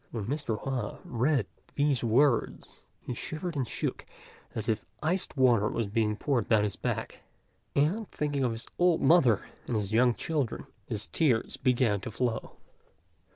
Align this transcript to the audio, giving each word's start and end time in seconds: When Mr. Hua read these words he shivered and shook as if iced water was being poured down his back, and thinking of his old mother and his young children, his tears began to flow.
When 0.09 0.25
Mr. 0.25 0.59
Hua 0.59 0.97
read 1.05 1.45
these 1.75 2.03
words 2.03 2.81
he 3.05 3.13
shivered 3.13 3.55
and 3.55 3.67
shook 3.67 4.03
as 4.55 4.67
if 4.67 4.83
iced 5.03 5.37
water 5.37 5.67
was 5.69 5.85
being 5.85 6.15
poured 6.15 6.49
down 6.49 6.63
his 6.63 6.75
back, 6.75 7.19
and 7.75 8.09
thinking 8.09 8.43
of 8.43 8.51
his 8.51 8.65
old 8.79 9.03
mother 9.03 9.45
and 9.67 9.75
his 9.75 9.93
young 9.93 10.15
children, 10.15 10.65
his 10.87 11.05
tears 11.05 11.55
began 11.55 12.01
to 12.01 12.09
flow. 12.09 12.53